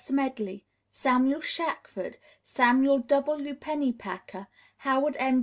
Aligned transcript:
Smedley, 0.03 0.65
Samuel 0.89 1.41
Shackford, 1.41 2.17
Samuel 2.41 2.97
W. 2.97 3.53
Pennypacker, 3.53 4.47
Howard 4.77 5.15
M. 5.19 5.39